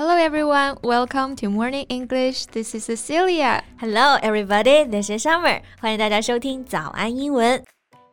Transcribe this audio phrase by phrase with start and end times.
[0.00, 2.46] Hello everyone, welcome to Morning English.
[2.46, 3.62] This is Cecilia.
[3.78, 5.62] Hello everybody, this is Summer.
[5.80, 7.64] 欢迎大家收听早安英文。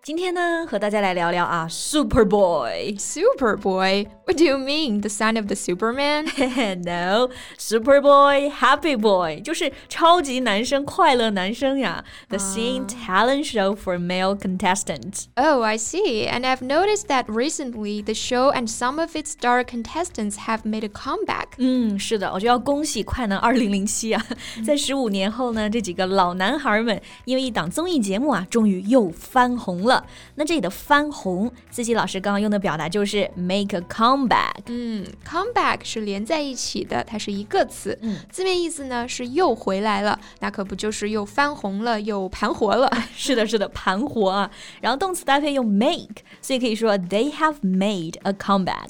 [0.08, 3.00] 今天呢，和大家来聊聊啊，Superboy。
[3.00, 4.06] Superboy?
[4.26, 5.00] What do you mean?
[5.00, 6.26] The son of the Superman?
[6.84, 12.04] no, Superboy, Happy Boy，就是超级男生、快乐男生呀。
[12.28, 15.28] The singing talent show for male contestants.
[15.36, 16.28] Oh, I see.
[16.28, 20.84] And I've noticed that recently the show and some of its star contestants have made
[20.84, 21.54] a comeback.
[21.60, 24.22] 嗯，是的，我就要恭喜快男二零零七啊！
[24.66, 29.94] 在十五年后呢，这几个老男孩们因为一档综艺节目啊，终于又翻红了。
[30.35, 34.63] 那这里的翻红，思琪老师刚刚用的表达就是 make a comeback。
[34.67, 37.99] 嗯，comeback 是连在一起的，它是一个词。
[38.03, 42.91] 嗯，字面意思呢是又回来了，那可不就是又翻红了，又盘活了。
[43.17, 44.51] 是的，是的，盘活啊。
[44.81, 48.89] 然后动词搭配用 make，所以可以说 they have made a comeback。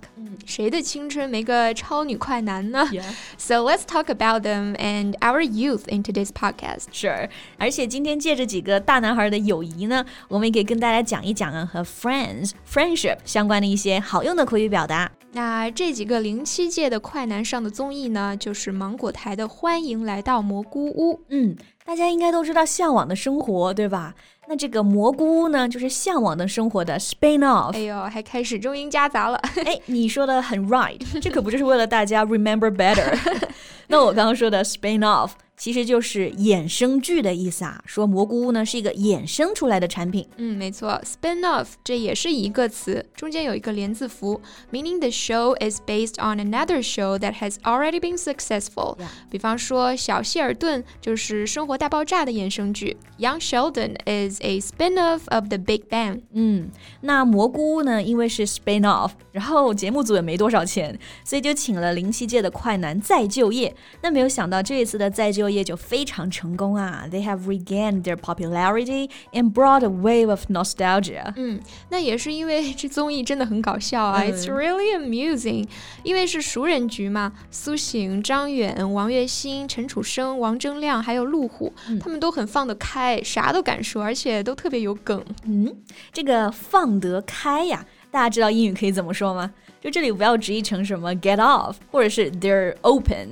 [0.49, 3.05] 谁的青春没个超女快男呢 Yeah.
[3.37, 6.87] So let's talk about them and our youth in today's podcast.
[6.91, 7.29] Sure，
[7.59, 15.11] 而且今天借着几个大男孩的友谊呢，我们也可以跟大家讲一讲啊和 friends、friendship 相关的一些好用的口语表达。
[15.33, 21.15] 那这几个零七届的快男上的综艺呢，就是芒果台的《欢迎来到蘑菇屋》。
[21.29, 24.15] 嗯，大家应该都知道《向往的生活》，对吧？
[24.49, 27.81] 那这个蘑菇屋呢，就是《向往的生活》的 spin off 哎。
[27.81, 29.37] 呦，还开始中英夹杂了。
[29.67, 33.17] 哎，你说的很 right，这可不就是为了大家 remember better。
[33.89, 40.27] 那我刚刚说的 spin off 其实就是衍生剧的意思啊，说蘑菇屋呢是一个衍生出来的产品。
[40.37, 44.41] 嗯，没错，spin off 这也是一个词，中间有一个连字符
[44.73, 48.97] ，meaning the show is based on another show that has already been successful。
[49.31, 56.21] 比方说，小谢尔顿就是《生活大爆炸》的衍生剧，Young Sheldon is a spin-off of The Big Bang。
[56.33, 63.75] 嗯，那蘑菇屋呢，因为是 spin off，然后节目组也没多少钱，所以就请了零七届的快男再就业。
[64.03, 67.06] 那没有想到这一次的再就业就非常成功啊！
[67.10, 71.34] They have regained their popularity and brought a wave of nostalgia。
[71.36, 71.60] 嗯，
[71.90, 75.68] 那也是因为这综艺真的很搞笑啊、嗯 i t s really amusing。
[76.04, 85.24] 因为是熟人局嘛，苏醒、张远、王栎鑫、陈楚生、王铮亮还有陆虎，嗯他们都很放得开，啥都敢说，而且都特别有梗。
[85.46, 85.74] 嗯，
[86.12, 89.52] 这个放得开呀，大家知道英语可以怎么说吗？
[89.82, 93.30] 就这里不要直译成什么 get off，或者是 they're open。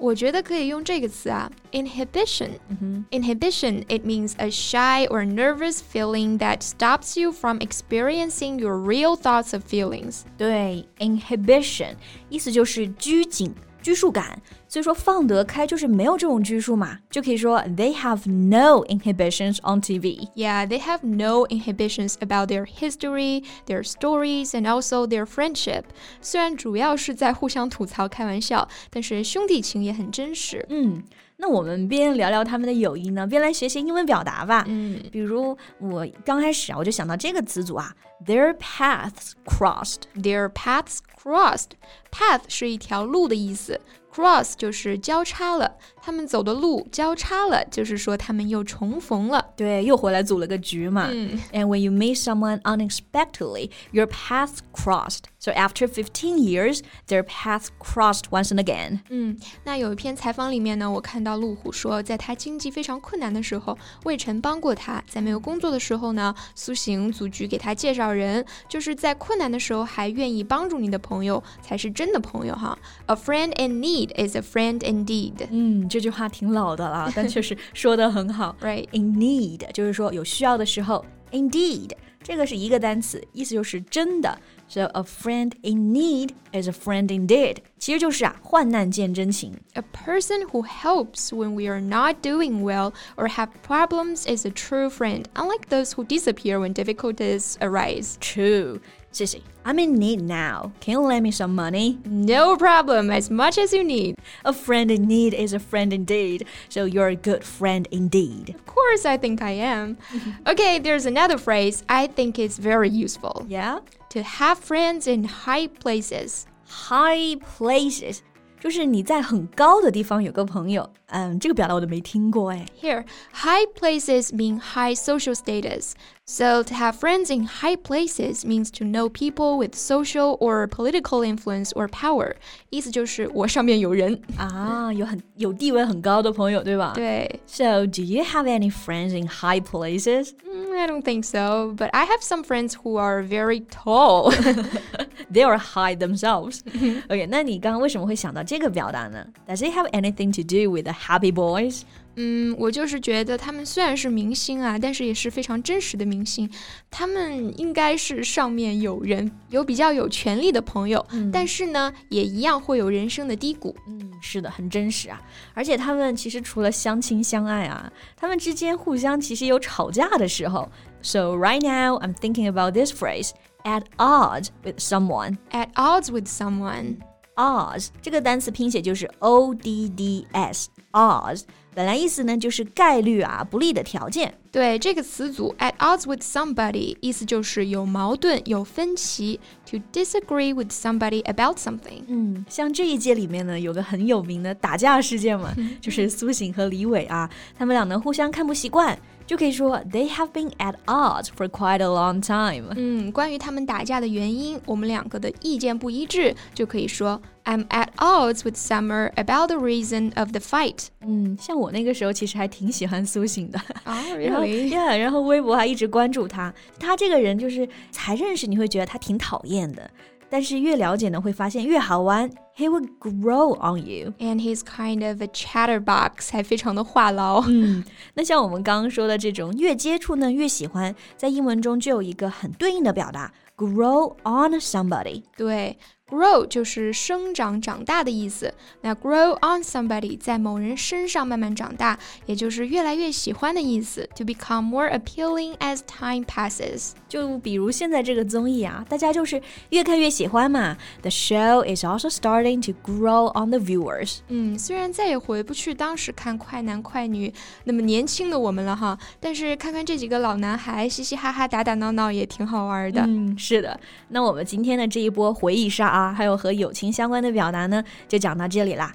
[0.00, 9.16] 我觉得可以用这个词啊，inhibition。Inhibition it means a shy or nervous feeling that stops you from experiencing your real
[9.16, 10.20] thoughts of feelings。
[10.36, 11.94] 对，inhibition
[12.28, 14.41] 意思就是拘谨、 拘束感。
[14.67, 20.29] 所以说放得开就是没有这种拘束嘛，就可以说 they have no inhibitions on TV。
[20.35, 25.83] Yeah, they have no inhibitions about their history, their stories, and also their friendship.
[26.21, 30.65] 虽然主要是在互相吐槽、开玩笑，但是兄弟情也很真实。
[30.69, 31.03] 嗯，
[31.41, 34.63] 那我们边聊聊他们的友谊呢，边来学习英文表达吧。
[34.67, 37.95] 嗯比如我刚开始啊，我就想到这个词组啊
[38.27, 40.01] ，their paths crossed。
[40.15, 41.71] ，their paths crossed.
[42.11, 43.81] Path 是一条路的意思
[44.13, 49.53] cross 就是交叉了，他们走的路交叉了，就是说他们又重逢了。
[49.55, 51.07] 对，又回来组了个局嘛。
[51.11, 51.39] 嗯。
[51.53, 55.23] And when you meet someone unexpectedly, your paths crossed.
[55.39, 58.99] So after fifteen years, their paths crossed once and again.
[59.09, 72.77] 嗯，那有一篇采访里面呢，我看到陆虎说，在他经济非常困难的时候，魏晨帮过他；在没有工作的时候呢，苏醒组局给他介绍人，就是在困难的时候还愿意帮助你的朋友，才是真的朋友哈。
[73.07, 74.00] A friend in need.
[74.15, 75.47] Is a friend indeed.
[75.51, 78.55] 嗯，这句话挺老的了， 但确实说的很好。
[78.61, 78.87] Right.
[78.91, 81.91] In need 就是说有需要的时候，indeed
[82.23, 84.37] 这个是一个单词，意思就是真的。
[84.70, 89.54] So a friend in need is a friend indeed，其实就是啊，患难见真情。
[89.74, 94.50] A person who helps when we are not doing well or have problems is a
[94.50, 98.16] true friend, unlike those who disappear when difficulties arise.
[98.18, 98.80] True，
[99.12, 99.40] 谢谢。
[99.64, 100.72] I'm in need now.
[100.80, 101.98] Can you lend me some money?
[102.04, 104.16] No problem, as much as you need.
[104.44, 106.44] A friend in need is a friend indeed.
[106.68, 108.54] So you're a good friend indeed.
[108.56, 109.96] Of course, I think I am.
[110.46, 113.46] okay, there's another phrase I think is very useful.
[113.48, 113.80] Yeah.
[114.11, 116.45] To have friends in high places.
[116.67, 118.21] High places
[118.60, 120.88] 就是你在很高的地方有个朋友。
[121.08, 122.66] 嗯，这个表达我都没听过哎。
[122.82, 125.92] Here, high places mean high social status.
[126.24, 131.22] So to have friends in high places means to know people with social or political
[131.22, 132.32] influence or power.
[132.70, 134.20] 意思就是我上面有人。
[134.36, 136.90] 啊，有很有地位很高的朋友，对吧？
[136.96, 137.38] 对。
[137.46, 140.30] So, do you have any friends in high places?
[140.44, 144.34] Mm, I don't think so, but I have some friends who are very tall.
[145.32, 146.60] they are high themselves.
[147.08, 149.26] OK，那你刚刚为什么会想到这个表达呢？
[149.46, 151.82] Does it have anything to do with the Happy Boys？
[152.18, 156.50] 嗯，我就是觉得他们虽然是明星啊，但是也是非常真实的明星。
[156.90, 163.76] 他们应该是上面有人，有比较有权力的朋友，嗯、但是呢，也一样会有人生的低谷。
[163.86, 165.20] 嗯，是的，很真实啊。
[165.52, 170.66] 而且他们其实除了相亲相爱啊，他们之间互相其实有吵架的时候。
[171.02, 173.30] So right now I'm thinking about this phrase
[173.64, 175.36] at odds with someone.
[175.50, 176.96] At odds with someone.
[177.36, 181.42] Odds 这个单词拼写就是 O D D S odds，
[181.74, 184.32] 本来意思呢就是概率啊，不利的条件。
[184.50, 189.38] 对这个词组 at odds with somebody，意思就是有矛盾、有分歧。
[189.70, 192.04] To disagree with somebody about something。
[192.06, 198.98] 嗯，像这一届里面呢，有个很有名的打架事件嘛，就是苏醒和李伟啊，他们俩呢互相看不习惯。
[199.31, 202.73] 就可以说 they have been at odds for quite a long time。
[202.75, 210.87] 嗯，关于他们打架的原因，我们两个的意见不一致，就可以说 I'm at odds with Summer about the reason of the fight。
[210.99, 213.57] 嗯，像我那个时候其实还挺喜欢苏醒的。
[213.85, 216.53] 啊、oh,，really？yeah，然后微博还一直关注他。
[216.77, 219.89] 他这个人就是才认识你会觉得他挺讨厌的。
[220.31, 222.29] 但是越了解呢，会发现越好玩。
[222.55, 227.43] He would grow on you, and he's kind of a chatterbox，还非常的话痨。
[227.47, 227.83] 嗯，
[228.13, 235.23] 那像我们刚刚说的这种，越接触呢越喜欢，在英文中就有一个很对应的表达，grow on somebody。
[235.35, 235.77] 对。
[236.11, 238.53] Grow 就是生长、长大的意思。
[238.81, 244.09] 那 grow on somebody 在某人身上慢慢长大，也就是越来越喜欢的意思。
[244.17, 246.91] To become more appealing as time passes。
[247.07, 250.75] 就比如现在这个综艺啊，大家就是越看越喜欢嘛。
[251.01, 254.17] The show is also starting to grow on the viewers。
[254.27, 257.33] 嗯，虽然再也回不去当时看快男快女
[257.63, 263.01] 那么年轻的我们了哈，但是看看这几个老男孩嘻嘻哈哈、打打闹闹也挺好玩的。
[263.07, 263.79] 嗯，是的。
[264.09, 266.00] 那我们今天的这一波回忆杀啊。
[266.00, 268.94] 啊，还有和友情相关的表达呢，就讲到这里啦。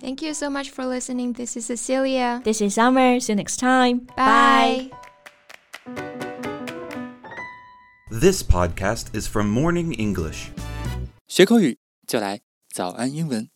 [0.00, 1.34] Thank you so much for listening.
[1.34, 2.40] This is Cecilia.
[2.42, 3.20] This is Summer.
[3.20, 4.06] See you next time.
[4.16, 4.90] Bye.
[8.10, 10.50] This podcast is from Morning English.
[11.26, 12.40] 学口语就来
[12.72, 13.48] 早安英文。